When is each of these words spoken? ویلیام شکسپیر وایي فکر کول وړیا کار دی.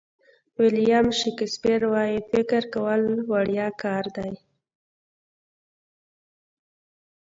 ویلیام 0.59 1.07
شکسپیر 1.19 1.81
وایي 1.91 2.17
فکر 2.31 2.61
کول 2.73 3.01
وړیا 3.31 3.67
کار 3.83 4.05
دی. 4.15 4.33